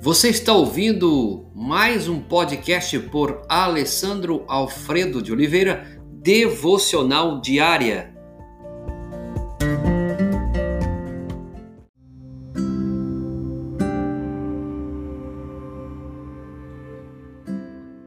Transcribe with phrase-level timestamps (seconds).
[0.00, 8.14] Você está ouvindo mais um podcast por Alessandro Alfredo de Oliveira, Devocional Diária.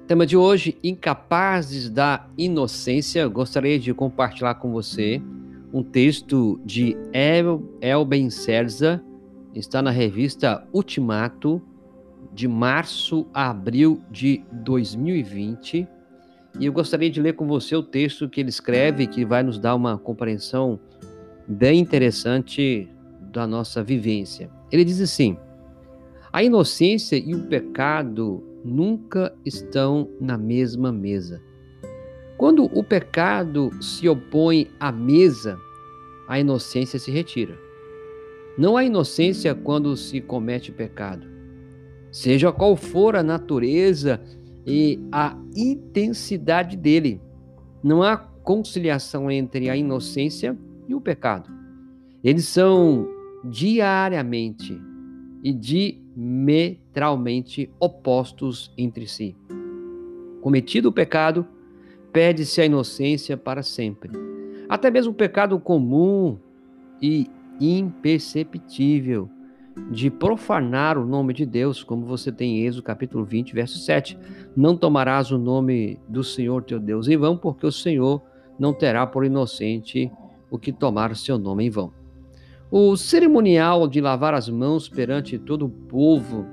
[0.07, 3.27] Tema de hoje: Incapazes da Inocência.
[3.27, 5.21] Gostaria de compartilhar com você
[5.73, 9.03] um texto de El, Elben Serza,
[9.53, 11.61] está na revista Ultimato,
[12.33, 15.87] de março a abril de 2020.
[16.59, 19.57] E eu gostaria de ler com você o texto que ele escreve, que vai nos
[19.57, 20.79] dar uma compreensão
[21.47, 22.89] bem interessante
[23.31, 24.49] da nossa vivência.
[24.71, 25.37] Ele diz assim:
[26.31, 31.41] a inocência e o pecado nunca estão na mesma mesa.
[32.37, 35.59] Quando o pecado se opõe à mesa,
[36.27, 37.57] a inocência se retira.
[38.57, 41.30] Não há inocência quando se comete pecado.
[42.11, 44.21] Seja qual for a natureza
[44.67, 47.21] e a intensidade dele,
[47.81, 51.49] não há conciliação entre a inocência e o pecado.
[52.23, 53.07] Eles são
[53.43, 54.79] diariamente
[55.43, 59.35] e diametralmente opostos entre si.
[60.41, 61.47] Cometido o pecado,
[62.11, 64.11] perde-se a inocência para sempre.
[64.67, 66.37] Até mesmo o pecado comum
[67.01, 67.27] e
[67.59, 69.29] imperceptível
[69.91, 74.17] de profanar o nome de Deus, como você tem em Êxodo capítulo 20, verso 7.
[74.55, 78.21] Não tomarás o nome do Senhor teu Deus em vão, porque o Senhor
[78.59, 80.11] não terá por inocente
[80.49, 81.93] o que tomar o seu nome em vão.
[82.69, 86.45] O cerimonial de lavar as mãos perante todo o povo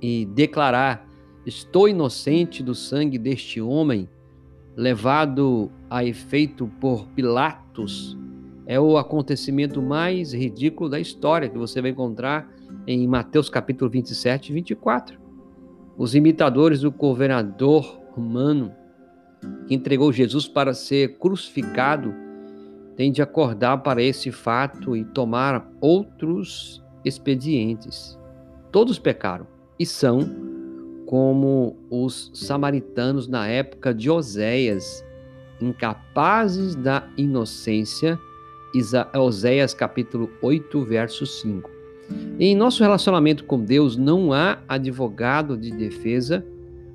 [0.00, 1.06] e declarar:
[1.44, 4.08] Estou inocente do sangue deste homem,
[4.76, 8.18] levado a efeito por Pilatos,
[8.66, 12.52] é o acontecimento mais ridículo da história que você vai encontrar
[12.86, 15.18] em Mateus capítulo 27 e 24.
[15.96, 18.74] Os imitadores do governador romano
[19.66, 22.12] que entregou Jesus para ser crucificado
[22.96, 28.18] têm de acordar para esse fato e tomar outros expedientes.
[28.72, 29.46] Todos pecaram
[29.78, 30.46] e são
[31.06, 35.04] como os samaritanos na época de Oséias,
[35.60, 38.18] incapazes da inocência.
[39.14, 41.70] Oséias capítulo 8, verso 5.
[42.38, 46.46] Em nosso relacionamento com Deus não há advogado de defesa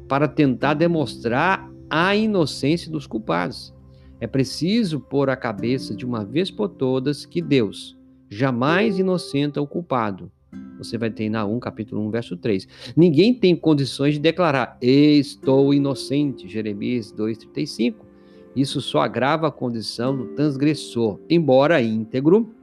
[0.08, 3.74] para tentar demonstrar a inocência dos culpados.
[4.20, 7.98] É preciso pôr a cabeça de uma vez por todas que Deus
[8.30, 10.32] jamais inocenta o culpado
[10.84, 12.68] você vai ter em Naum, capítulo 1, verso 3.
[12.96, 17.96] Ninguém tem condições de declarar, estou inocente, Jeremias 2,35.
[18.56, 22.54] Isso só agrava a condição do transgressor, embora íntegro,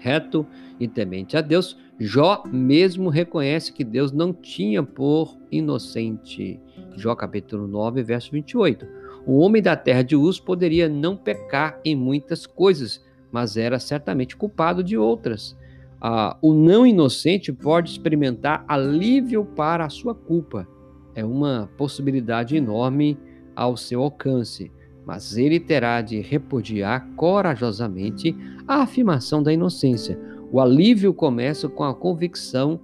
[0.00, 0.46] reto
[0.78, 6.60] e temente a Deus, Jó mesmo reconhece que Deus não tinha por inocente.
[6.94, 8.86] Jó capítulo 9, verso 28.
[9.26, 14.36] O homem da terra de Uz poderia não pecar em muitas coisas, mas era certamente
[14.36, 15.56] culpado de outras
[16.00, 20.68] ah, o não inocente pode experimentar alívio para a sua culpa.
[21.14, 23.18] É uma possibilidade enorme
[23.54, 24.70] ao seu alcance,
[25.06, 28.36] mas ele terá de repudiar corajosamente
[28.66, 30.18] a afirmação da inocência.
[30.50, 32.80] O alívio começa com a convicção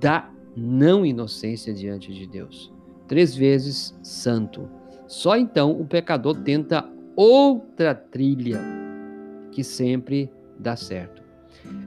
[0.00, 2.72] da não inocência diante de Deus.
[3.08, 4.68] Três vezes santo.
[5.06, 8.60] Só então o pecador tenta outra trilha
[9.50, 11.24] que sempre dá certo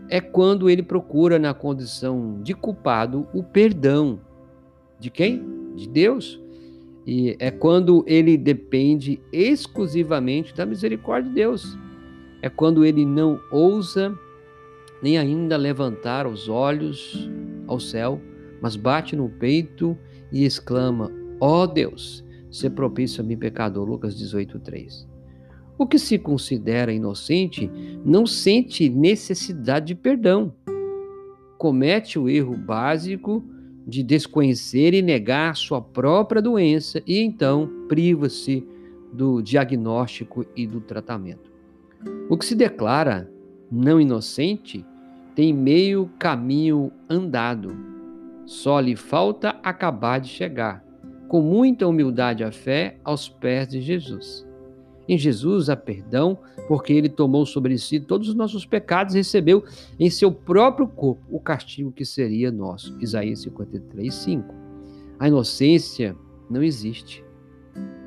[0.09, 4.19] é quando ele procura, na condição de culpado, o perdão.
[4.99, 5.43] De quem?
[5.75, 6.41] De Deus.
[7.07, 11.77] E é quando ele depende exclusivamente da misericórdia de Deus.
[12.41, 14.13] É quando ele não ousa
[15.01, 17.29] nem ainda levantar os olhos
[17.65, 18.19] ao céu,
[18.61, 19.97] mas bate no peito
[20.33, 21.09] e exclama:
[21.39, 23.87] Ó oh Deus, se propício a mim, pecador.
[23.87, 25.07] Lucas 18, 3.
[25.77, 27.71] O que se considera inocente
[28.03, 30.53] não sente necessidade de perdão.
[31.57, 33.45] Comete o erro básico
[33.87, 38.67] de desconhecer e negar sua própria doença e então priva-se
[39.13, 41.49] do diagnóstico e do tratamento.
[42.29, 43.31] O que se declara
[43.71, 44.85] não inocente
[45.33, 47.75] tem meio caminho andado.
[48.45, 50.83] Só lhe falta acabar de chegar,
[51.27, 54.46] com muita humildade a fé, aos pés de Jesus.
[55.07, 56.37] Em Jesus há perdão,
[56.67, 59.63] porque ele tomou sobre si todos os nossos pecados e recebeu
[59.99, 62.97] em seu próprio corpo o castigo que seria nosso.
[62.99, 64.53] Isaías 53, 5.
[65.19, 66.15] A inocência
[66.49, 67.23] não existe.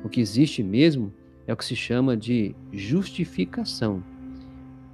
[0.03, 1.11] O que existe mesmo
[1.47, 4.03] é o que se chama de justificação.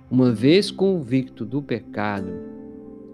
[0.10, 2.31] Uma vez convicto do pecado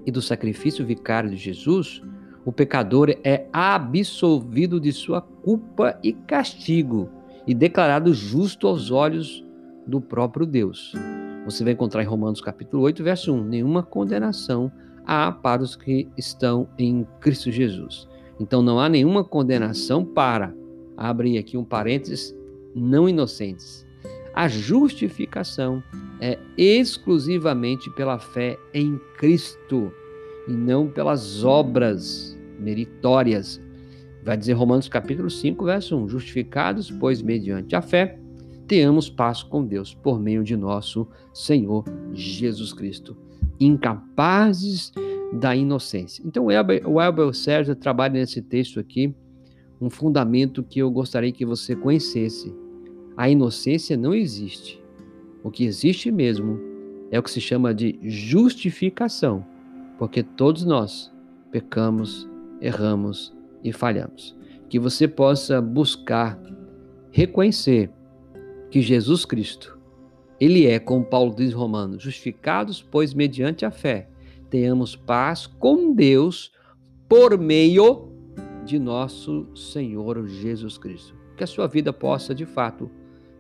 [0.06, 2.02] e do sacrifício vicário de Jesus,
[2.46, 7.10] o pecador é absolvido de sua culpa e castigo
[7.46, 9.44] e declarado justo aos olhos
[9.86, 10.94] do próprio Deus.
[11.46, 14.72] Você vai encontrar em Romanos capítulo 8, verso 1, nenhuma condenação
[15.06, 18.08] há para os que estão em Cristo Jesus.
[18.40, 20.56] Então não há nenhuma condenação para,
[20.96, 22.36] abre aqui um parênteses,
[22.74, 23.86] não inocentes.
[24.34, 25.84] A justificação
[26.20, 29.92] é exclusivamente pela fé em Cristo
[30.48, 33.62] e não pelas obras meritórias.
[34.24, 38.18] Vai dizer Romanos capítulo 5, verso 1: Justificados, pois, mediante a fé,
[38.66, 41.84] tenhamos paz com Deus por meio de nosso Senhor
[42.14, 43.18] Jesus Cristo.
[43.60, 44.94] Incapazes
[45.34, 46.24] da inocência.
[46.26, 49.14] Então, o Elber Sérgio trabalha nesse texto aqui
[49.82, 52.56] um fundamento que eu gostaria que você conhecesse.
[53.18, 54.82] A inocência não existe.
[55.44, 56.60] O que existe mesmo
[57.12, 59.46] é o que se chama de justificação,
[60.00, 61.12] porque todos nós
[61.52, 62.28] pecamos,
[62.62, 64.36] erramos e falhamos.
[64.70, 66.40] Que você possa buscar
[67.12, 67.92] reconhecer
[68.70, 69.78] que Jesus Cristo,
[70.40, 74.10] ele é, como Paulo diz em Romanos, justificados, pois mediante a fé
[74.50, 76.52] tenhamos paz com Deus
[77.08, 78.10] por meio
[78.66, 81.16] de nosso Senhor Jesus Cristo.
[81.38, 82.90] Que a sua vida possa, de fato,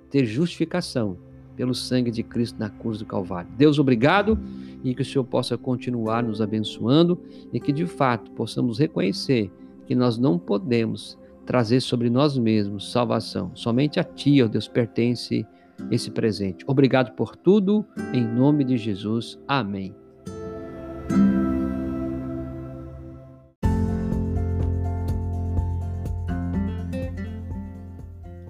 [0.10, 1.18] ter justificação
[1.56, 3.50] pelo sangue de Cristo na cruz do Calvário.
[3.58, 4.40] Deus, obrigado
[4.84, 7.20] e que o Senhor possa continuar nos abençoando
[7.52, 9.52] e que, de fato, possamos reconhecer
[9.86, 13.52] que nós não podemos trazer sobre nós mesmos salvação.
[13.54, 15.46] Somente a Ti, ó Deus, pertence
[15.92, 16.64] esse presente.
[16.68, 19.40] Obrigado por tudo, em nome de Jesus.
[19.48, 19.94] Amém.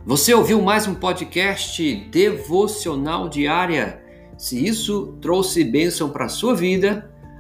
[0.06, 4.04] Você ouviu mais um podcast devocional diária?
[4.38, 7.13] Se isso trouxe bênção para a sua vida,